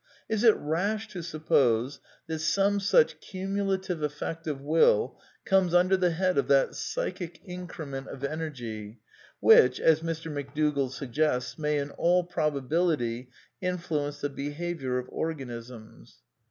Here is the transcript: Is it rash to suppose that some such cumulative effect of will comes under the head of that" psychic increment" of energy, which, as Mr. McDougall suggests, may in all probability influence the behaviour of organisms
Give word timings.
Is 0.27 0.43
it 0.43 0.55
rash 0.55 1.07
to 1.09 1.21
suppose 1.21 1.99
that 2.25 2.39
some 2.39 2.79
such 2.79 3.19
cumulative 3.19 4.01
effect 4.01 4.47
of 4.47 4.59
will 4.59 5.19
comes 5.45 5.75
under 5.75 5.95
the 5.95 6.09
head 6.09 6.39
of 6.39 6.47
that" 6.47 6.73
psychic 6.75 7.39
increment" 7.45 8.07
of 8.07 8.23
energy, 8.23 8.99
which, 9.41 9.79
as 9.79 10.01
Mr. 10.01 10.31
McDougall 10.33 10.89
suggests, 10.91 11.59
may 11.59 11.77
in 11.77 11.91
all 11.91 12.23
probability 12.23 13.29
influence 13.61 14.21
the 14.21 14.29
behaviour 14.29 14.97
of 14.97 15.07
organisms 15.09 16.17